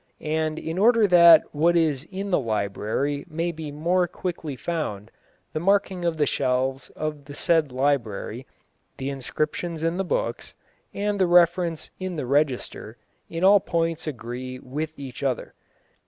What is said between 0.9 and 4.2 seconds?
that what is in the library may be more